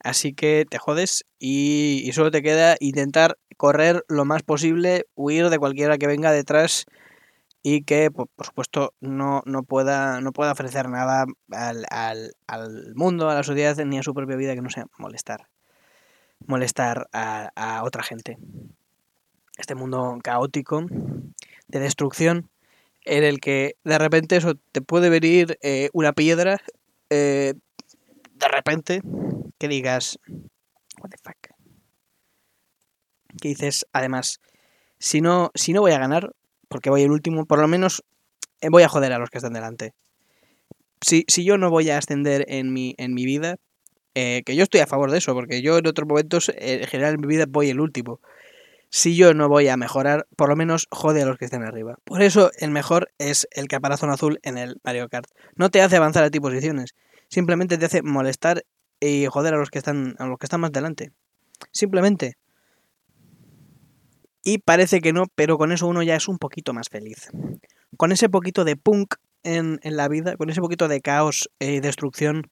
así 0.00 0.34
que 0.34 0.64
te 0.68 0.78
jodes 0.78 1.24
y, 1.38 2.02
y 2.04 2.12
solo 2.12 2.30
te 2.30 2.42
queda 2.42 2.76
intentar 2.80 3.38
correr 3.56 4.04
lo 4.08 4.24
más 4.24 4.42
posible, 4.42 5.06
huir 5.14 5.48
de 5.48 5.58
cualquiera 5.58 5.98
que 5.98 6.06
venga 6.06 6.30
detrás 6.32 6.84
y 7.62 7.84
que, 7.84 8.10
por, 8.10 8.28
por 8.34 8.46
supuesto, 8.46 8.94
no, 9.00 9.42
no, 9.46 9.62
pueda, 9.62 10.20
no 10.20 10.32
pueda 10.32 10.52
ofrecer 10.52 10.88
nada 10.88 11.26
al, 11.50 11.86
al, 11.90 12.32
al, 12.48 12.94
mundo, 12.94 13.30
a 13.30 13.34
la 13.34 13.44
sociedad, 13.44 13.76
ni 13.84 13.98
a 13.98 14.02
su 14.02 14.14
propia 14.14 14.36
vida 14.36 14.54
que 14.54 14.62
no 14.62 14.70
sea 14.70 14.86
molestar. 14.98 15.48
Molestar 16.46 17.08
a, 17.12 17.82
otra 17.84 18.02
gente. 18.02 18.38
Este 19.56 19.74
mundo 19.74 20.18
caótico, 20.22 20.84
de 21.68 21.80
destrucción, 21.80 22.50
en 23.04 23.24
el 23.24 23.40
que 23.40 23.76
de 23.84 23.98
repente 23.98 24.36
eso 24.36 24.54
te 24.72 24.80
puede 24.80 25.10
venir 25.10 25.58
eh, 25.62 25.90
una 25.92 26.12
piedra, 26.12 26.60
eh, 27.10 27.54
de 28.34 28.48
repente, 28.48 29.02
que 29.58 29.68
digas, 29.68 30.18
what 31.00 31.10
the 31.10 31.18
fuck 31.22 31.52
que 33.40 33.48
dices, 33.48 33.86
además, 33.92 34.40
si 34.98 35.20
no, 35.20 35.50
si 35.54 35.72
no 35.72 35.80
voy 35.80 35.92
a 35.92 35.98
ganar, 35.98 36.34
porque 36.68 36.90
voy 36.90 37.02
el 37.02 37.10
último, 37.10 37.46
por 37.46 37.60
lo 37.60 37.68
menos 37.68 38.04
eh, 38.60 38.68
voy 38.70 38.82
a 38.82 38.88
joder 38.88 39.12
a 39.12 39.18
los 39.18 39.30
que 39.30 39.38
están 39.38 39.52
delante. 39.52 39.94
Si, 41.00 41.24
si 41.28 41.44
yo 41.44 41.58
no 41.58 41.70
voy 41.70 41.90
a 41.90 41.98
ascender 41.98 42.44
en 42.48 42.72
mi, 42.72 42.94
en 42.98 43.14
mi 43.14 43.24
vida, 43.24 43.56
eh, 44.14 44.42
que 44.44 44.56
yo 44.56 44.64
estoy 44.64 44.80
a 44.80 44.86
favor 44.86 45.10
de 45.10 45.18
eso, 45.18 45.34
porque 45.34 45.62
yo 45.62 45.78
en 45.78 45.86
otros 45.86 46.06
momentos, 46.06 46.50
eh, 46.50 46.80
en 46.82 46.86
general 46.86 47.14
en 47.14 47.20
mi 47.20 47.26
vida, 47.26 47.46
voy 47.48 47.70
el 47.70 47.80
último. 47.80 48.20
Si 48.90 49.16
yo 49.16 49.32
no 49.32 49.48
voy 49.48 49.68
a 49.68 49.76
mejorar, 49.78 50.26
por 50.36 50.50
lo 50.50 50.56
menos 50.56 50.86
jode 50.90 51.22
a 51.22 51.26
los 51.26 51.38
que 51.38 51.46
estén 51.46 51.62
arriba. 51.62 51.96
Por 52.04 52.20
eso 52.20 52.50
el 52.58 52.70
mejor 52.70 53.10
es 53.18 53.48
el 53.52 53.68
caparazón 53.68 54.10
azul 54.10 54.38
en 54.42 54.58
el 54.58 54.80
Mario 54.84 55.08
Kart. 55.08 55.26
No 55.56 55.70
te 55.70 55.80
hace 55.80 55.96
avanzar 55.96 56.24
a 56.24 56.30
ti 56.30 56.40
posiciones, 56.40 56.94
simplemente 57.28 57.78
te 57.78 57.86
hace 57.86 58.02
molestar 58.02 58.64
y 59.00 59.26
joder 59.26 59.54
a 59.54 59.56
los 59.56 59.70
que 59.70 59.78
están, 59.78 60.14
a 60.18 60.26
los 60.26 60.38
que 60.38 60.46
están 60.46 60.60
más 60.60 60.72
delante. 60.72 61.10
Simplemente. 61.70 62.36
Y 64.44 64.58
parece 64.58 65.00
que 65.00 65.12
no, 65.12 65.24
pero 65.34 65.56
con 65.56 65.72
eso 65.72 65.86
uno 65.86 66.02
ya 66.02 66.16
es 66.16 66.28
un 66.28 66.38
poquito 66.38 66.74
más 66.74 66.88
feliz. 66.90 67.30
Con 67.96 68.12
ese 68.12 68.28
poquito 68.28 68.64
de 68.64 68.76
punk 68.76 69.14
en, 69.42 69.80
en 69.82 69.96
la 69.96 70.08
vida, 70.08 70.36
con 70.36 70.50
ese 70.50 70.60
poquito 70.60 70.88
de 70.88 71.00
caos 71.00 71.48
y 71.58 71.80
destrucción 71.80 72.50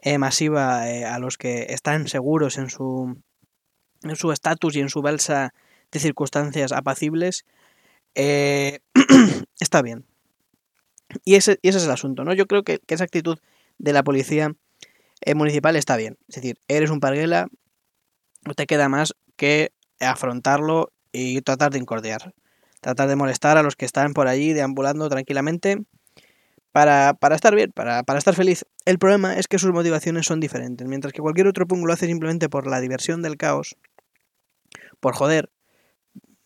eh, 0.00 0.18
masiva 0.18 0.88
eh, 0.88 1.04
a 1.04 1.18
los 1.18 1.36
que 1.36 1.66
están 1.70 2.08
seguros 2.08 2.56
en 2.58 2.70
su 2.70 3.20
en 4.04 4.14
su 4.14 4.30
estatus 4.30 4.76
y 4.76 4.80
en 4.80 4.88
su 4.88 5.02
balsa 5.02 5.52
de 5.90 5.98
circunstancias 5.98 6.70
apacibles, 6.70 7.44
eh, 8.14 8.78
está 9.60 9.82
bien. 9.82 10.06
Y 11.24 11.34
ese, 11.34 11.58
y 11.62 11.68
ese, 11.68 11.78
es 11.78 11.84
el 11.84 11.90
asunto, 11.90 12.22
¿no? 12.22 12.32
Yo 12.32 12.46
creo 12.46 12.62
que, 12.62 12.78
que 12.78 12.94
esa 12.94 13.04
actitud 13.04 13.38
de 13.78 13.92
la 13.92 14.04
policía 14.04 14.52
municipal 15.34 15.74
está 15.74 15.96
bien. 15.96 16.16
Es 16.28 16.36
decir, 16.36 16.60
eres 16.68 16.90
un 16.90 17.00
parguela, 17.00 17.48
no 18.46 18.54
te 18.54 18.66
queda 18.66 18.88
más 18.88 19.14
que 19.36 19.72
afrontarlo 19.98 20.92
y 21.10 21.40
tratar 21.40 21.72
de 21.72 21.78
incordiar. 21.78 22.34
Tratar 22.80 23.08
de 23.08 23.16
molestar 23.16 23.56
a 23.56 23.64
los 23.64 23.74
que 23.74 23.84
están 23.84 24.12
por 24.12 24.28
allí 24.28 24.52
deambulando 24.52 25.08
tranquilamente 25.08 25.82
para, 26.72 27.14
para 27.14 27.34
estar 27.34 27.54
bien, 27.54 27.72
para, 27.72 28.02
para, 28.02 28.18
estar 28.18 28.34
feliz. 28.34 28.64
El 28.84 28.98
problema 28.98 29.36
es 29.36 29.48
que 29.48 29.58
sus 29.58 29.72
motivaciones 29.72 30.26
son 30.26 30.40
diferentes. 30.40 30.86
Mientras 30.86 31.12
que 31.12 31.22
cualquier 31.22 31.46
otro 31.46 31.66
punk 31.66 31.86
lo 31.86 31.92
hace 31.92 32.06
simplemente 32.06 32.48
por 32.48 32.66
la 32.66 32.80
diversión 32.80 33.22
del 33.22 33.36
caos, 33.36 33.76
por 35.00 35.14
joder, 35.14 35.50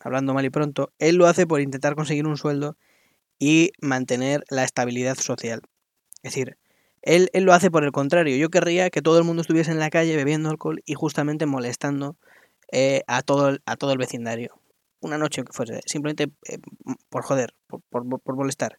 hablando 0.00 0.35
mal 0.35 0.45
y 0.45 0.50
pronto, 0.50 0.93
él 0.99 1.17
lo 1.17 1.26
hace 1.26 1.47
por 1.47 1.61
intentar 1.61 1.95
conseguir 1.95 2.26
un 2.26 2.37
sueldo 2.37 2.76
y 3.38 3.73
mantener 3.81 4.45
la 4.49 4.64
estabilidad 4.64 5.17
social. 5.17 5.62
Es 6.23 6.35
decir, 6.35 6.59
él, 7.02 7.29
él 7.33 7.45
lo 7.45 7.52
hace 7.52 7.71
por 7.71 7.85
el 7.85 7.93
contrario. 7.93 8.37
Yo 8.37 8.50
querría 8.50 8.91
que 8.91 9.02
todo 9.02 9.19
el 9.19 9.25
mundo 9.25 9.43
estuviese 9.43 9.73
en 9.73 9.79
la 9.79 9.91
calle 9.91 10.17
bebiendo 10.17 10.50
alcohol 10.50 10.83
y 10.87 10.95
justamente 10.95 11.47
molestando 11.47 12.17
eh, 12.71 13.02
a, 13.07 13.23
todo, 13.23 13.59
a 13.67 13.76
todo 13.76 13.93
el 13.93 13.99
vecindario. 13.99 14.59
Una 15.00 15.19
noche 15.19 15.43
que 15.45 15.52
fuese, 15.52 15.81
simplemente 15.85 16.33
eh, 16.49 16.59
por 17.11 17.23
joder, 17.23 17.55
por, 17.67 17.83
por, 17.91 18.21
por, 18.21 18.37
molestar. 18.37 18.79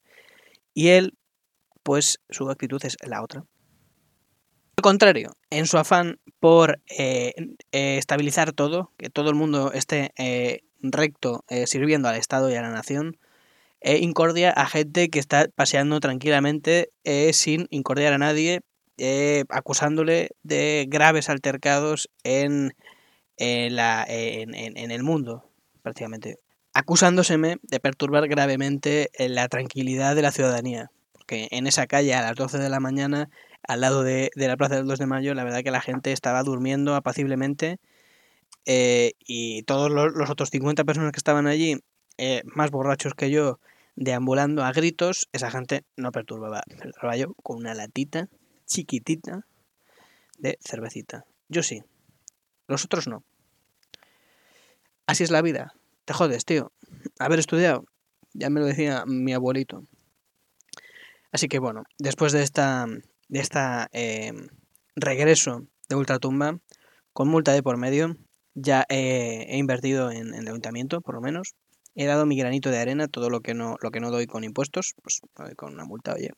Y 0.73 0.87
él, 0.89 1.17
pues 1.83 2.19
su 2.29 2.49
actitud 2.49 2.83
es 2.83 2.97
la 3.05 3.21
otra. 3.21 3.45
Al 4.77 4.81
contrario, 4.81 5.37
en 5.49 5.67
su 5.67 5.77
afán 5.77 6.19
por 6.39 6.81
eh, 6.87 7.33
eh, 7.71 7.97
estabilizar 7.97 8.53
todo, 8.53 8.91
que 8.97 9.09
todo 9.09 9.29
el 9.29 9.35
mundo 9.35 9.71
esté 9.71 10.11
eh, 10.17 10.61
recto 10.81 11.45
sirviendo 11.65 12.09
al 12.09 12.15
Estado 12.15 12.49
y 12.49 12.55
a 12.55 12.61
la 12.61 12.71
nación, 12.71 13.17
incordia 13.81 14.49
a 14.49 14.65
gente 14.65 15.09
que 15.09 15.19
está 15.19 15.47
paseando 15.55 15.99
tranquilamente 16.01 16.89
sin 17.31 17.67
incordiar 17.69 18.11
a 18.11 18.17
nadie, 18.17 18.59
acusándole 19.47 20.31
de 20.43 20.85
graves 20.89 21.29
altercados 21.29 22.09
en, 22.25 22.73
en 23.37 24.91
el 24.91 25.03
mundo, 25.03 25.49
prácticamente. 25.81 26.39
Acusándoseme 26.73 27.59
de 27.61 27.79
perturbar 27.79 28.27
gravemente 28.27 29.11
la 29.17 29.47
tranquilidad 29.47 30.15
de 30.15 30.21
la 30.23 30.31
ciudadanía. 30.33 30.91
Porque 31.23 31.47
en 31.51 31.67
esa 31.67 31.87
calle 31.87 32.13
a 32.13 32.21
las 32.21 32.35
12 32.35 32.57
de 32.57 32.67
la 32.67 32.81
mañana 32.81 33.29
al 33.65 33.79
lado 33.79 34.03
de, 34.03 34.29
la 34.35 34.57
Plaza 34.57 34.75
del 34.75 34.87
2 34.87 34.99
de 34.99 35.05
Mayo, 35.05 35.33
la 35.33 35.45
verdad 35.45 35.63
que 35.63 35.71
la 35.71 35.79
gente 35.79 36.11
estaba 36.11 36.43
durmiendo 36.43 36.95
apaciblemente 36.95 37.79
eh, 38.65 39.13
y 39.19 39.63
todos 39.63 39.89
los, 39.89 40.29
otros 40.29 40.49
50 40.49 40.83
personas 40.83 41.13
que 41.13 41.19
estaban 41.19 41.47
allí, 41.47 41.77
eh, 42.17 42.41
más 42.43 42.71
borrachos 42.71 43.13
que 43.13 43.31
yo, 43.31 43.61
deambulando 43.95 44.65
a 44.65 44.73
gritos, 44.73 45.29
esa 45.31 45.49
gente 45.49 45.85
no 45.95 46.11
perturbaba. 46.11 46.63
Perturbaba 46.67 47.15
yo 47.15 47.33
con 47.35 47.55
una 47.55 47.73
latita 47.73 48.27
chiquitita 48.65 49.47
de 50.39 50.59
cervecita. 50.59 51.23
Yo 51.47 51.63
sí, 51.63 51.83
los 52.67 52.83
otros 52.83 53.07
no. 53.07 53.23
Así 55.05 55.23
es 55.23 55.31
la 55.31 55.41
vida. 55.41 55.73
Te 56.03 56.13
jodes, 56.13 56.43
tío. 56.43 56.73
Haber 57.17 57.39
estudiado. 57.39 57.85
Ya 58.33 58.49
me 58.49 58.59
lo 58.59 58.65
decía 58.65 59.05
mi 59.05 59.31
abuelito. 59.31 59.85
Así 61.33 61.49
que 61.49 61.59
bueno, 61.59 61.83
después 61.99 62.31
de 62.31 62.43
esta 62.43 62.87
de 63.27 63.39
esta 63.39 63.89
em, 63.91 64.47
regreso 64.95 65.67
de 65.89 65.95
Ultratumba 65.95 66.59
con 67.13 67.27
multa 67.27 67.51
de 67.53 67.63
por 67.63 67.77
medio. 67.77 68.15
Ya 68.55 68.85
he 68.89 69.57
invertido 69.57 70.11
en, 70.11 70.33
el 70.35 70.47
ayuntamiento, 70.47 71.01
por 71.01 71.15
lo 71.15 71.21
menos. 71.21 71.55
He 71.95 72.05
dado 72.05 72.27
mi 72.27 72.37
granito 72.37 72.69
de 72.69 72.77
arena, 72.77 73.07
todo 73.07 73.29
lo 73.29 73.41
que 73.41 73.55
no, 73.55 73.77
lo 73.81 73.89
que 73.89 73.99
no 73.99 74.11
doy 74.11 74.27
con 74.27 74.43
impuestos, 74.43 74.93
pues 75.01 75.21
con 75.55 75.73
una 75.73 75.85
multa, 75.85 76.13
oye. 76.13 76.31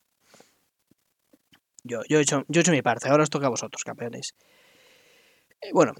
Yo, 1.83 2.01
yo, 2.09 2.19
he 2.19 2.21
hecho, 2.21 2.45
yo 2.47 2.59
he 2.59 2.61
hecho 2.61 2.71
mi 2.71 2.81
parte, 2.81 3.09
ahora 3.09 3.23
os 3.23 3.29
toca 3.29 3.47
a 3.47 3.49
vosotros, 3.49 3.83
campeones. 3.83 4.33
Eh, 5.61 5.71
bueno, 5.73 5.93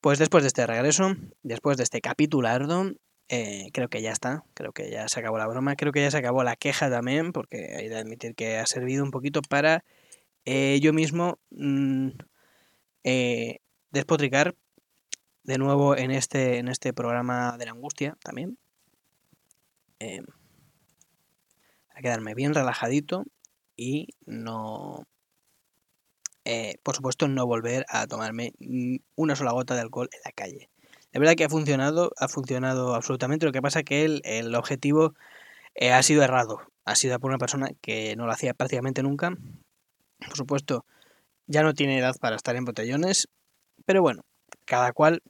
pues 0.00 0.18
después 0.18 0.42
de 0.42 0.48
este 0.48 0.66
regreso, 0.66 1.14
después 1.42 1.76
de 1.76 1.82
este 1.82 2.00
capitulardo, 2.00 2.92
eh, 3.28 3.70
creo 3.72 3.88
que 3.88 4.02
ya 4.02 4.12
está, 4.12 4.44
creo 4.54 4.72
que 4.72 4.88
ya 4.90 5.08
se 5.08 5.18
acabó 5.18 5.38
la 5.38 5.48
broma, 5.48 5.74
creo 5.74 5.92
que 5.92 6.00
ya 6.00 6.10
se 6.10 6.18
acabó 6.18 6.44
la 6.44 6.54
queja 6.54 6.88
también, 6.90 7.32
porque 7.32 7.74
hay 7.76 7.88
de 7.88 7.98
admitir 7.98 8.34
que 8.36 8.58
ha 8.58 8.66
servido 8.66 9.02
un 9.02 9.10
poquito 9.10 9.42
para 9.42 9.84
eh, 10.44 10.78
yo 10.80 10.92
mismo 10.92 11.40
mm, 11.50 12.10
eh, 13.04 13.58
despotricar 13.90 14.54
de 15.42 15.58
nuevo 15.58 15.96
en 15.96 16.12
este, 16.12 16.58
en 16.58 16.68
este 16.68 16.92
programa 16.92 17.56
de 17.58 17.66
la 17.66 17.72
angustia 17.72 18.16
también. 18.22 18.58
a 21.94 22.00
quedarme 22.02 22.34
bien 22.34 22.54
relajadito 22.54 23.24
y 23.76 24.08
no... 24.26 25.06
por 26.82 26.94
supuesto, 26.94 27.26
no 27.28 27.46
volver 27.46 27.86
a 27.88 28.06
tomarme 28.06 28.52
una 29.16 29.34
sola 29.34 29.52
gota 29.52 29.74
de 29.74 29.80
alcohol 29.80 30.08
en 30.12 30.20
la 30.24 30.32
calle. 30.32 30.70
Es 31.12 31.20
verdad 31.20 31.34
que 31.34 31.44
ha 31.44 31.48
funcionado, 31.48 32.12
ha 32.18 32.28
funcionado 32.28 32.94
absolutamente. 32.94 33.46
Lo 33.46 33.52
que 33.52 33.62
pasa 33.62 33.80
es 33.80 33.84
que 33.84 34.04
el, 34.04 34.20
el 34.24 34.54
objetivo 34.54 35.14
eh, 35.74 35.92
ha 35.92 36.02
sido 36.02 36.22
errado. 36.22 36.60
Ha 36.84 36.94
sido 36.96 37.18
por 37.20 37.30
una 37.30 37.38
persona 37.38 37.70
que 37.80 38.16
no 38.16 38.26
lo 38.26 38.32
hacía 38.32 38.54
prácticamente 38.54 39.02
nunca. 39.02 39.36
Por 40.18 40.36
supuesto, 40.36 40.84
ya 41.46 41.62
no 41.62 41.74
tiene 41.74 41.98
edad 41.98 42.16
para 42.20 42.36
estar 42.36 42.56
en 42.56 42.64
botellones. 42.64 43.28
Pero 43.84 44.02
bueno, 44.02 44.22
cada 44.64 44.92
cual. 44.92 45.22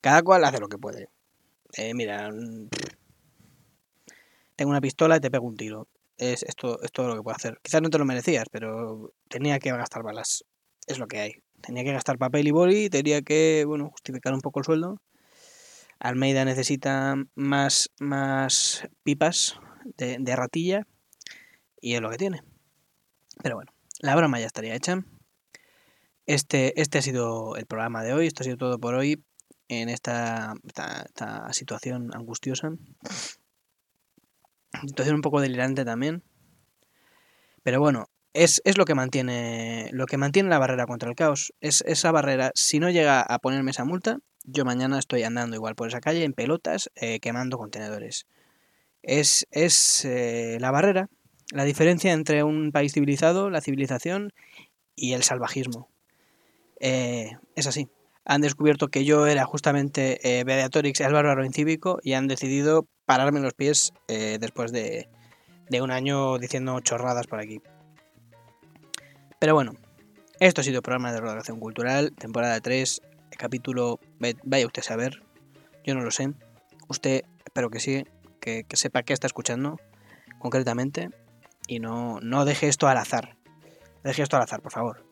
Cada 0.00 0.22
cual 0.22 0.44
hace 0.44 0.60
lo 0.60 0.68
que 0.68 0.78
puede. 0.78 1.08
Eh, 1.76 1.94
mira. 1.94 2.30
Tengo 4.56 4.70
una 4.70 4.80
pistola 4.80 5.16
y 5.16 5.20
te 5.20 5.30
pego 5.30 5.46
un 5.46 5.56
tiro. 5.56 5.88
Es, 6.18 6.42
esto 6.42 6.82
es 6.82 6.92
todo 6.92 7.08
lo 7.08 7.16
que 7.16 7.22
puedo 7.22 7.36
hacer. 7.36 7.58
Quizás 7.62 7.80
no 7.80 7.90
te 7.90 7.98
lo 7.98 8.04
merecías, 8.04 8.44
pero 8.50 9.12
tenía 9.28 9.58
que 9.58 9.70
gastar 9.70 10.02
balas. 10.02 10.44
Es 10.86 10.98
lo 10.98 11.06
que 11.06 11.18
hay 11.20 11.42
tenía 11.60 11.84
que 11.84 11.92
gastar 11.92 12.18
papel 12.18 12.48
y 12.48 12.50
boli, 12.50 12.90
tenía 12.90 13.22
que, 13.22 13.64
bueno, 13.66 13.90
justificar 13.90 14.34
un 14.34 14.40
poco 14.40 14.60
el 14.60 14.64
sueldo. 14.64 15.00
Almeida 15.98 16.44
necesita 16.44 17.16
más, 17.34 17.90
más 17.98 18.88
pipas 19.02 19.60
de, 19.96 20.16
de 20.18 20.36
ratilla 20.36 20.86
y 21.80 21.94
es 21.94 22.00
lo 22.00 22.10
que 22.10 22.16
tiene. 22.16 22.42
Pero 23.42 23.56
bueno, 23.56 23.72
la 24.00 24.16
broma 24.16 24.40
ya 24.40 24.46
estaría 24.46 24.74
hecha. 24.74 25.04
Este, 26.26 26.80
este 26.80 26.98
ha 26.98 27.02
sido 27.02 27.56
el 27.56 27.66
programa 27.66 28.02
de 28.02 28.12
hoy, 28.12 28.26
esto 28.26 28.42
ha 28.42 28.44
sido 28.44 28.56
todo 28.56 28.78
por 28.78 28.94
hoy 28.94 29.22
en 29.68 29.88
esta, 29.88 30.54
esta 30.64 31.52
situación 31.52 32.10
angustiosa. 32.14 32.72
Situación 34.86 35.16
un 35.16 35.22
poco 35.22 35.40
delirante 35.40 35.84
también. 35.84 36.22
Pero 37.62 37.80
bueno, 37.80 38.08
es, 38.32 38.60
lo 38.76 38.84
que 38.84 38.94
mantiene 38.94 39.88
lo 39.92 40.06
que 40.06 40.16
mantiene 40.16 40.48
la 40.48 40.58
barrera 40.58 40.86
contra 40.86 41.08
el 41.08 41.16
caos. 41.16 41.52
Es 41.60 41.82
esa 41.86 42.12
barrera, 42.12 42.52
si 42.54 42.78
no 42.78 42.90
llega 42.90 43.20
a 43.20 43.38
ponerme 43.38 43.70
esa 43.70 43.84
multa, 43.84 44.18
yo 44.44 44.64
mañana 44.64 44.98
estoy 44.98 45.22
andando 45.22 45.56
igual 45.56 45.74
por 45.74 45.88
esa 45.88 46.00
calle 46.00 46.24
en 46.24 46.32
pelotas 46.32 46.90
eh, 46.94 47.20
quemando 47.20 47.58
contenedores. 47.58 48.26
Es, 49.02 49.46
es 49.50 50.04
eh, 50.04 50.58
la 50.60 50.70
barrera, 50.70 51.08
la 51.52 51.64
diferencia 51.64 52.12
entre 52.12 52.42
un 52.44 52.70
país 52.72 52.92
civilizado, 52.92 53.50
la 53.50 53.60
civilización 53.60 54.32
y 54.94 55.14
el 55.14 55.22
salvajismo. 55.22 55.88
Eh, 56.78 57.36
es 57.56 57.66
así. 57.66 57.88
Han 58.24 58.42
descubierto 58.42 58.88
que 58.88 59.04
yo 59.04 59.26
era 59.26 59.44
justamente 59.44 60.20
Beatorix, 60.44 61.00
el 61.00 61.12
bárbaro 61.12 61.44
incívico, 61.44 61.98
y 62.02 62.12
han 62.12 62.28
decidido 62.28 62.86
pararme 63.04 63.40
los 63.40 63.54
pies 63.54 63.92
después 64.06 64.70
de, 64.72 65.08
de 65.68 65.82
un 65.82 65.90
año 65.90 66.38
diciendo 66.38 66.78
chorradas 66.80 67.26
por 67.26 67.40
aquí. 67.40 67.60
Pero 69.40 69.54
bueno, 69.54 69.72
esto 70.38 70.60
ha 70.60 70.64
sido 70.64 70.76
el 70.76 70.82
programa 70.82 71.12
de 71.12 71.20
Redacción 71.20 71.58
Cultural, 71.58 72.12
temporada 72.12 72.60
3, 72.60 73.00
capítulo, 73.38 73.98
vaya 74.44 74.66
usted 74.66 74.82
a 74.82 74.84
saber, 74.84 75.22
yo 75.82 75.94
no 75.94 76.02
lo 76.02 76.10
sé. 76.10 76.34
Usted, 76.88 77.24
espero 77.46 77.70
que 77.70 77.80
sí, 77.80 78.04
que, 78.38 78.66
sepa 78.74 79.02
qué 79.02 79.14
está 79.14 79.26
escuchando 79.26 79.80
concretamente 80.38 81.08
y 81.66 81.78
no, 81.78 82.20
no 82.20 82.44
deje 82.44 82.68
esto 82.68 82.86
al 82.86 82.98
azar. 82.98 83.38
Deje 84.04 84.22
esto 84.22 84.36
al 84.36 84.42
azar, 84.42 84.60
por 84.60 84.72
favor. 84.72 85.06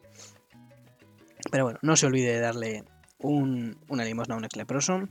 Pero 1.51 1.65
bueno, 1.65 1.79
no 1.81 1.97
se 1.97 2.05
olvide 2.05 2.35
de 2.35 2.41
darle 2.41 2.85
un, 3.19 3.79
una 3.89 4.05
limosna 4.05 4.35
a 4.35 4.39
un 4.39 4.45
ex 4.45 4.57
leproso. 4.57 5.09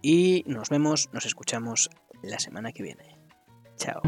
Y 0.00 0.42
nos 0.46 0.70
vemos, 0.70 1.10
nos 1.12 1.26
escuchamos 1.26 1.90
la 2.22 2.38
semana 2.38 2.72
que 2.72 2.82
viene. 2.82 3.18
Chao. 3.76 4.00